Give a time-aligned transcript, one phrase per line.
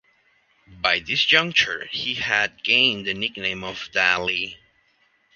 [0.81, 4.57] By this juncture, he had gained the nickname of "Dally".